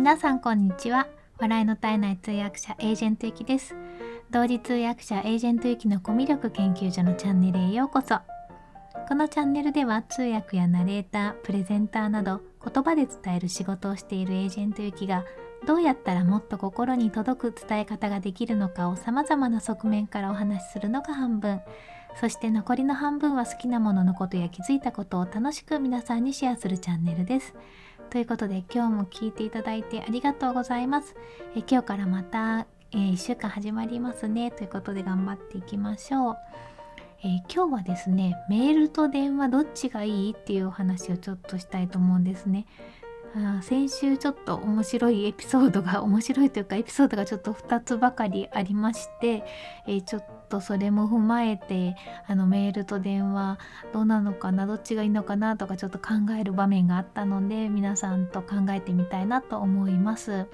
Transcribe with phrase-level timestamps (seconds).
[0.00, 1.08] 皆さんこんにちは。
[1.38, 3.76] 笑いの絶えない通訳者エージェントゆきです。
[4.30, 8.18] 同時通訳者エージェントゆきのコミュ力研究所のチャンネルへようこそ。
[9.06, 15.26] このチャンネルでは通訳やナレータープレゼンターなど言葉で伝える仕事をしているエージェントゆきが
[15.66, 21.60] どうやったらもっと心に届く伝え方ができるのかを様々な側面からお話しするのが半分。
[22.16, 27.54] そして残りの半分は好きなもののことや気づいたことを楽しく皆さんにシェアするチャンネルです。
[28.10, 31.14] ということで今日も聞いていただいてありがとうございます。
[31.54, 36.36] え今日からまた、えー、1週間始まりますねということで頑張っていきましょう。
[37.22, 42.66] えー、今日はですねメールと電話どっちがいいっていうお話をちょっとしたいと思うんですね。
[43.36, 49.44] あ先週ちょっと面白いエピソードが面白いというかエピソードがちょっと2つばかりありまして、
[49.86, 51.96] えー、ちょっとそれも踏まえて
[52.26, 53.58] あのメールと電話
[53.92, 60.46] どうなのかなどっちがいいのかなとかちょっと考える場面があったので皆さんと考えてみたいなと思います。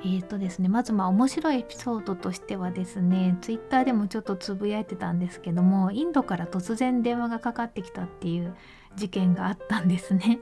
[0.00, 8.54] えーとですね、まずまあ面白いエピソードとしてはですねツイッターでもちょっとつぶやいてたんですけどもインドから突然電話がかかってきたっていう
[8.94, 10.38] 事件があったんですね。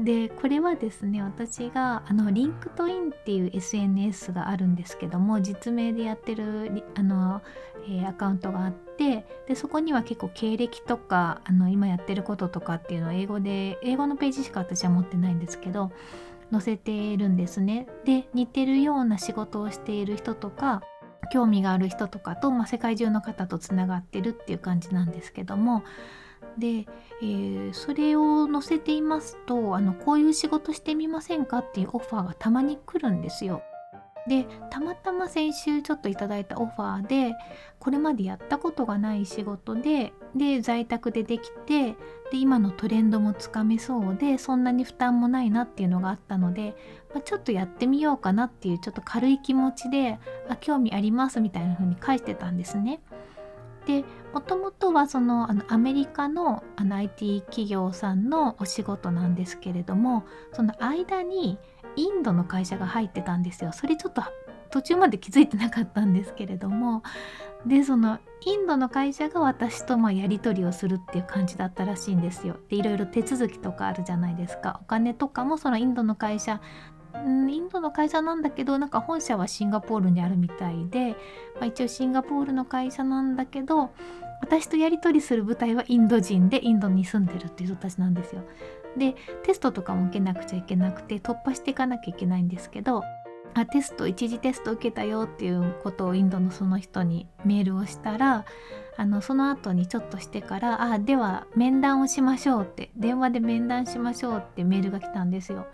[0.00, 7.42] でこれはですね私があの LinkedIn っていう SNS があるんですけども実名でやってるあの、
[7.86, 15.92] えー、アカウントがあってでそこには結構経歴とかあの今やってることとかっていうのを英語で英語のページしか私は持ってないんですけど
[16.50, 17.86] 載せてるんですね。
[18.04, 20.82] で似てるような仕事をしている人とか
[21.32, 25.82] 興味がある人とかと、まあ、世界中の方とつながってるっていう感じなんですけども
[26.58, 26.86] で、
[27.22, 33.62] えー、それを載せていますとあのこういう仕事してみませんかっていうオファーがたまに来るんですよ。
[34.28, 37.34] でたまたま先週ちょっといただいたオファーで
[37.80, 41.96] これまでやったことがない仕事でで在宅でできて
[42.30, 46.76] で今のトレンドもつかめそうでそんなに負担もないなっていうのがあったので、
[47.12, 53.00] まあ、ちょっとやってみようかなっていうちょっと軽い気持ちであ興味ありますみたいな風に返してたんですね。
[53.86, 61.58] でもともとはそのあのアメリカのあの IT 企業さんのお仕事なんですけれどもその間に
[61.96, 64.22] インドの会社が入ってたんですよそれちょっと
[64.70, 67.02] 途中まで気づいてなかったんですけれども
[67.66, 72.56] でそのインドの会社が私とまあやり取りをするっていう感じだったらしいんですよ。
[72.68, 76.60] でいろいろ手続きとかあるじゃないですかお金とかもそのインドの会社
[77.14, 81.10] インドの会社なんだけどなんか本社はシンガポールにあるみたいで、
[81.56, 83.90] まあ、一応シンガポールの会社なんだけど
[84.42, 88.42] 私とやり取りする部隊はインド人でインドに住んでるっていう人たちなんですよ。
[88.98, 89.14] で
[89.44, 93.02] テストとかも受けなくちゃいけなくて突破していかなきゃいけないんですけど
[93.54, 98.44] あテスト一次テスト受けたよっていうことをインドのその人にメールをしたら
[98.96, 105.66] あのその後にちょっとしてから「あでは面談をしましょう」って電話で面談しましょうってメールが来たんですよ。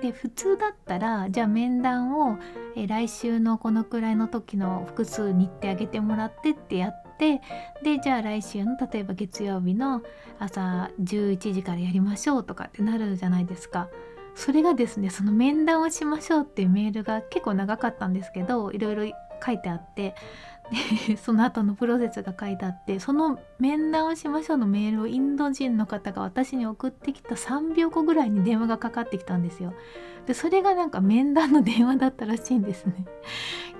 [0.00, 2.38] で普通だったらじゃあ面談を、
[2.76, 7.40] え来週のこのくらいの時の複数日程あげてもらってってやって
[7.82, 10.02] でじゃあ来週の例えば月曜日の
[10.38, 13.88] 朝11時からやりましょうとかってなるじゃないですか。
[14.34, 20.14] それがですねその面談をしましょうっていうメールが結構長かったんですけどいろいろ書いてあって
[21.22, 29.72] その後のプロセスが書いてあってその面談をしましょうのメールをインド人の方が私に送ってきた3秒後ぐらいに電話がかかってきたんですよ。
[30.26, 33.06] でそれがなんか面談の電話だったらしいんですね。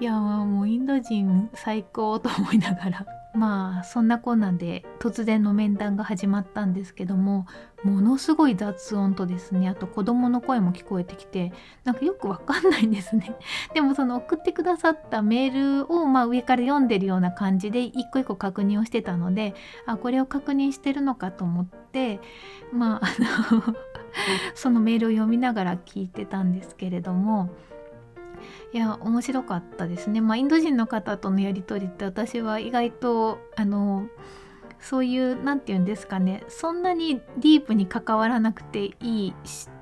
[0.00, 3.06] いやもうインド人最高と思いながら
[3.38, 7.46] まあそんなこんなんで突然の面談が始まったんですけども
[7.84, 11.52] ものすごい雑音とですねあと子供の声も聞こえてきて
[11.84, 13.36] なんかよくわかんないんですね。
[13.74, 19.54] でもその送ってくださったメールをまあ上から読んでるような感じで一個一個確認をしてたので
[19.86, 22.20] あこれを確認してるのかと思って
[22.72, 23.62] まああの
[24.56, 27.50] そのメールを読みながら聞いてたんですけれども
[28.72, 30.20] いや面白かったですね。
[30.20, 34.08] まあ、インド人の方とのやり取りって私は意外とあの
[34.80, 39.34] そういう何て言うんですかねそんなにディープに関わらなくていい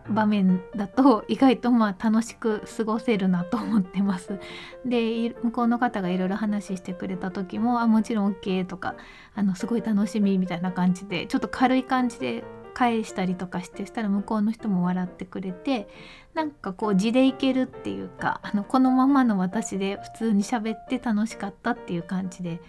[0.08, 4.38] 場面だと 意外とまあ楽しく過ごせるなと思ってます。
[4.86, 8.94] で向こうの方がいろいろ話してくれた時もあもちろん OK とか
[9.34, 12.44] あのすごい楽しみみたいな感じでちょっと軽い感じで
[12.76, 15.88] 返したりとかしてしたら向こうの人も笑ってくれて
[16.34, 22.60] なんかこう地でいけるっていうかあのこのままの私で普通に喋って楽しかったっていう感じで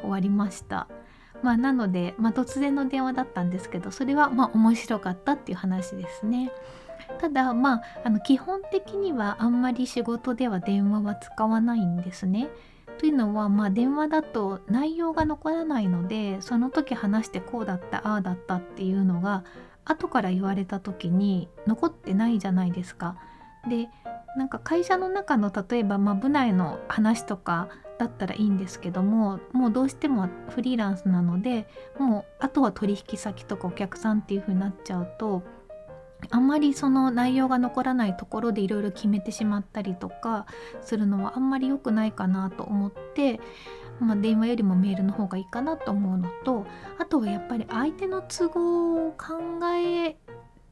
[0.00, 0.88] 終わりました。
[1.44, 6.50] まあ、なので、まあ、突然の電話だったんですけどそれはまあ面白かったっていう話ですね。
[7.20, 12.48] ただまああの基本的にはあんまり仕事では電話は使わないんですね。
[12.98, 19.44] というのはまあ電話だと内容が残らないのでその時話してこうだったああだったっていうのが
[19.84, 23.16] 後から言われた時に残ってないじゃないですか。
[23.68, 23.88] で
[24.36, 27.68] なんか会社の中の例えばまあ部内の話とか
[27.98, 31.68] だったらいいんですけどももうどうしてもフリーランスなので
[31.98, 35.42] もうあとは取引先とかお客さんっていう風になっちゃうと
[36.30, 40.46] あんまりその内容が残らないところでいろいろ決めてしまったりとか
[40.80, 43.40] するのはあんまり良くないかなと思って、
[44.00, 46.66] まあ、電話よりもメールの方がいいかなと思うのと
[46.98, 49.34] あとはやっぱり相手の都合を考
[49.76, 50.16] え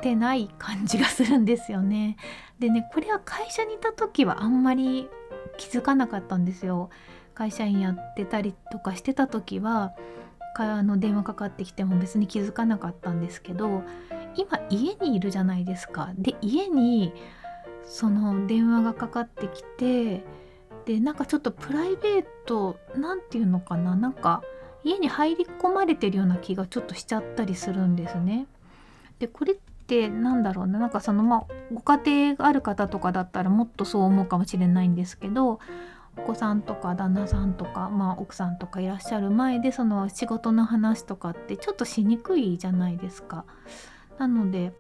[0.01, 2.17] てない感じがするんですよね。
[2.59, 5.09] でねこれは会社にいた時はあんまり
[5.59, 6.91] 気づかなかったんですよ。
[7.35, 9.95] 会社員やってたりとかしてた時は
[10.55, 13.83] あの電話かかってきても別に気づかなかったんですけど
[14.37, 16.11] 今家にいるじゃないですか。
[16.17, 17.13] で家に
[17.85, 20.25] その電話がかかってきて
[20.87, 24.43] でなんかちょっとプライベート何て言うのかななんか
[24.85, 28.47] 家に入り込まれてるような気がちょっとしちゃったりするんですね。
[29.19, 29.57] でこれっ
[29.87, 35.59] てなんだろうななんかそのまあご家庭がある方とかだったらもっとそう思うかもしれないんですけど
[36.17, 43.45] お子さんとか旦那さんとか、まあ、奥さんとかいらっしゃる前でその仕事の話とかってちょっとしにくいじゃないですか。
[44.21, 44.75] なので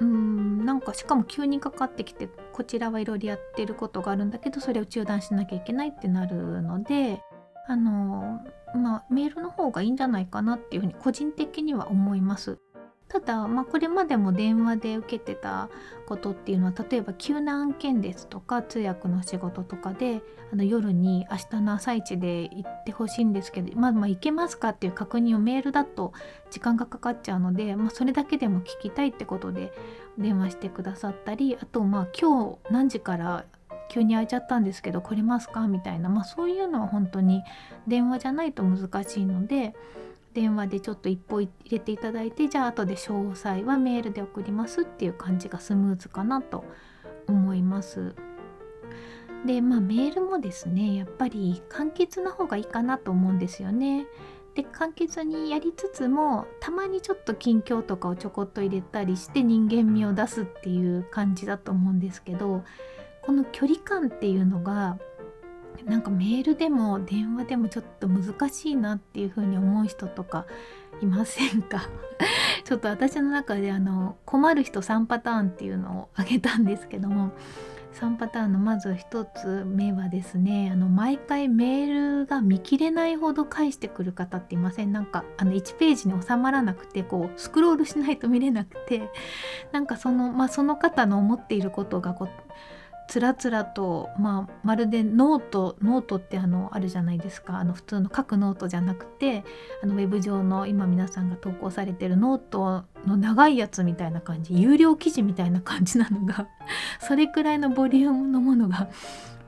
[0.00, 7.20] うーんなんかしかも急にかかってきてこちらはいろいろやってることがあるんだけどそれを中断しなきゃいけないってなるので
[7.66, 8.40] あの
[8.76, 12.58] まあメールの方がいいんじゃないかなっていうふうに個人的には思います。
[13.08, 15.68] ただ、まあ、これまでも電話で受けてた
[16.06, 20.22] ことっていうのは例えば急な案件ですとか通訳の仕事とかで
[20.52, 26.12] あの夜に明日の朝一で行ってほしいんですけど、まあ、まあ行けますかっていう確認をメールだと
[26.50, 29.72] 時間がかかっちゃうので、まあ、それだけでも聞きたいってことで
[30.18, 33.44] 電話してくださったりあとまあ今日何時から
[33.88, 37.44] 急に空いちゃったんですけど来れますかみたいな、まあ、そういうのは本当に
[37.86, 39.74] 電話じゃないと難しいので。
[40.36, 46.62] 電話でちょっと一歩入れていただいてじゃあ後で詳細はメールで送りますっていう感じがスムーズかなと
[47.26, 48.14] 思います。
[49.46, 54.06] でまあメールもですねやっぱり簡潔な方がいいかなと思うんですよね。
[54.54, 62.62] で簡潔にやりつつもたまにちょっと近況とかをちょこっと入れたりして人間味を出すっていう感じだと思うんですけど
[63.22, 64.98] この距離感っていうのが
[65.84, 70.46] なんかメールでも電話でもちょっと難しいなっていう風に思う人とか
[71.02, 71.88] いませんか？
[72.64, 77.30] ちょっと私の中であの困る人3パターンっていうのを挙げたんですけども
[77.94, 84.92] 3パターンのまず1つ目はですねあの毎回メールが見切れないほど返してくる方っていません？
[84.92, 89.10] なんかあの1ページに収まらなくてこうスクロールしないと見れなくて
[89.72, 92.28] なんかその,、まあ、その方の思っていることがこう
[93.08, 97.58] つらつらと、まあ、まるで note、note ってあのあるじゃないですか。
[97.58, 99.44] あの普通の書くノートじゃなくて
[99.82, 106.48] あのウェブ上の今皆さんが投稿されてるノートの長いやつみたいな感じ有料記事みたいな感じなのが
[107.00, 108.88] それくらいのボリュームのものが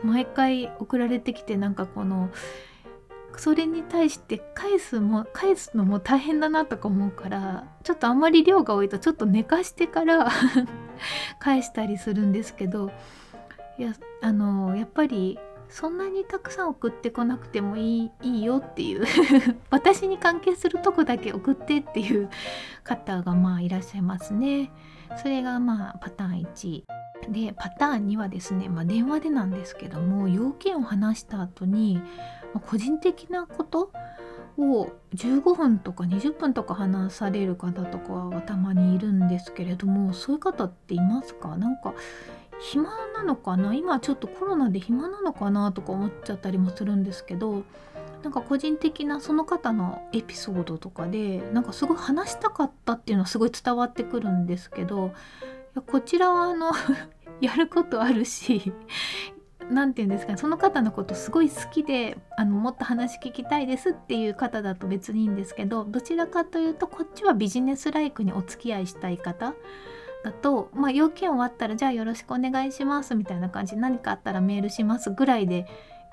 [0.05, 2.31] 毎回送られてきてなんかこの
[3.39, 10.29] それに対して返すも返すのも大変だなとか思うからちょっとあんまり量が多いとちょっと寝かしてから
[11.39, 12.91] 返したりするんですけど
[13.79, 15.39] やあのやっぱり
[15.69, 19.05] そんなにたくさん送ってこなくてもいいいいよっていう
[19.71, 22.31] 私に関係するとこだけ送ってっていう
[22.85, 24.73] 方がまあいらっしゃいますね。
[25.17, 26.85] それがまあパターン1。
[27.31, 32.01] でパターン2はですね、まあ、電話でなんですけども要件を話した後に、
[32.55, 33.91] まあ、個人的なこと
[34.57, 41.57] を15分とか20分とか話される方とかはたまにいるんですけれどもそういう方っていますか？
[41.57, 41.95] なんか
[42.61, 43.75] 暇なのかな？
[43.75, 47.63] 今ちょっとコロナで暇なのかなとか思っちゃったりもするんですけど
[48.23, 55.11] なんか個人的なその方のエピソードとかでなんかすごい話したかったっていうのはすごい伝わってくるんですけどい
[55.77, 56.73] やこちらはあの
[57.41, 58.73] やることあるし
[59.71, 69.55] 何て言うんですかねその方のことすごい好きであのもっと話聞きたいですっていう方だと別にいいんですけどどちらかというとこっちはビジネスライクにお付き合いしたい方
[70.25, 75.67] だと、まあ、要件終わったらじゃあよろしくお願いしますみたいな感じ何かあったらメールしますぐらいで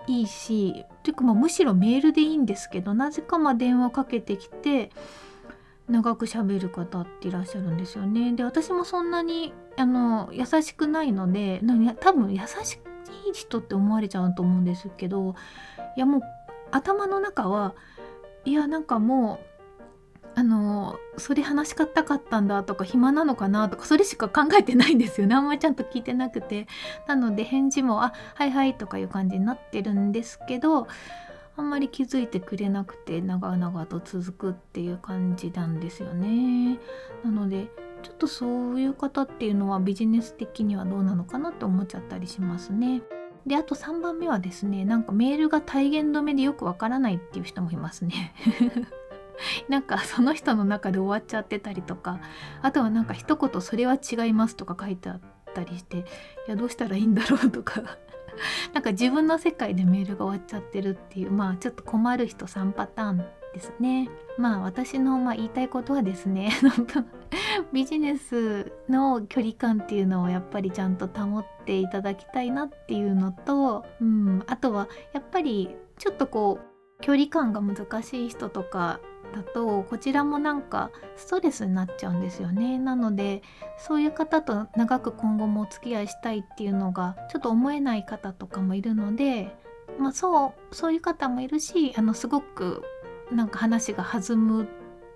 [0.08, 4.92] いいしというかまむしろメールでいいんですけどなぜかまあ電話かけてきて
[5.90, 8.34] 長く喋る方っていらっしゃるんですよね。
[8.34, 11.62] で私もそんなにあの優しくないので
[12.00, 12.80] 多分優し
[13.30, 15.36] い人って思われちゃうと思うんですけど
[15.96, 16.22] いやもう
[16.72, 17.76] 頭の中は
[18.46, 19.55] いやなんかもう
[20.34, 26.68] あのそれ話し方かったんだとか暇なのかなとかそれしか考えてないんですよねあんまりちゃんと聞いてなくて
[27.08, 30.88] なので返事も「あはいはい」とかいう感じになってるんですけど
[31.58, 36.80] あんまり気づいてくれなくて長々と続くっていう感じなんですよね
[37.24, 37.70] なので
[38.04, 43.02] ちょっとそういう方っていうのはビジネス的にはどうなのかなって思っちゃったりしますね。
[43.48, 48.34] であと3番目はですねなんかメールが体言止めでよくわからないっていう人もいますね。
[49.70, 52.20] なんかその人の中で終わっちゃってたりとか
[52.62, 55.22] あとはなんか一言「それは違います」とか書いてあっ
[55.54, 56.04] たりしてい
[56.48, 57.82] やどうしたらいいんだろうとか
[58.74, 64.10] なんか自分の世界でメールが終わっちゃってるっていうまあちょっと困る人3パターンですね。
[64.38, 66.52] まあ私のまあ言いたいことはですね
[67.72, 79.00] ビジネスの距離感っていうのをやっぱりちゃんと保っていただきたいなっていうのと、うん、あとはやっぱりちょっとこう距離感が難しい人とか
[79.36, 82.80] だとこちらもなんかストレスになっちゃうんですよね。
[82.80, 83.42] なので
[83.78, 89.54] そういう方と長く今後もお付き合いしたいっていうのがちょっと思えない方とかもいるので
[90.00, 92.82] まあそうそういう方もいるしあのすごく
[93.30, 94.68] なんか話が弾む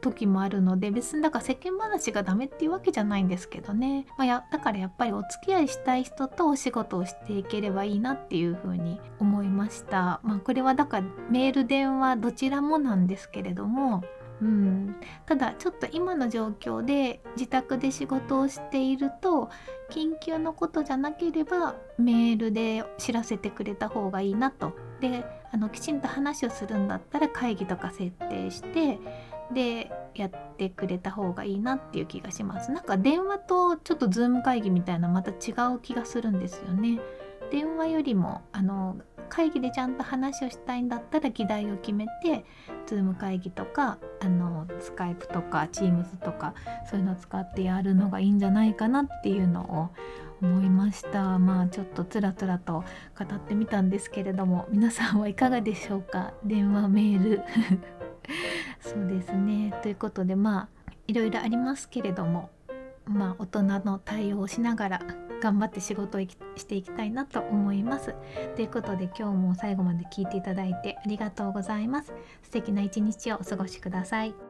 [0.02, 10.20] 時もあるので別にだから世間話がダメっていうわけじゃないんですけどね、まあ、やだからやっぱりお付き合いしたい人とお仕事をしていければいいなっていうふうに思いました。
[10.24, 14.04] まあ、これはだからメール電話どちらもなんですけれども
[14.42, 19.50] うん、ただちょっと今の状況で自宅で仕事をしていると
[19.92, 24.74] 緊急のことじゃなければメールで知らせてくれた方がいいなと。
[25.02, 29.00] であのきちんと話をするんだったら会議とか設定して
[29.54, 32.72] でやってくれた方がいいなっていう気がします。
[32.72, 37.00] なんか電話とちょっとズーム会議みたいなまた違う気がするんですよね。
[37.52, 42.46] 電話よりもあの会議でちゃんと話をしたいんだったら議題を決めて
[42.88, 46.54] Zoom 会議とかあのスカイプとか Teams とか
[46.90, 49.92] そういうのを使ってやるのがいいんじゃないかなっていうの
[50.42, 51.40] を思いました。
[51.40, 52.84] まあちょっとつらつらと
[53.18, 56.34] 語ってみたんですけれども皆さんはいかがでしょうか？
[56.44, 57.42] 電話メール。
[58.82, 62.50] そうですねということでまあいろいろありますけれども
[63.06, 65.02] まあ大人の対応をしながら
[65.42, 68.14] 頑張って仕事をしていきたいなと思います。
[68.56, 72.14] ということで今日も最後まで聞いていただいてありがとうございます。
[72.44, 74.49] 素敵な一日をお過ごしください。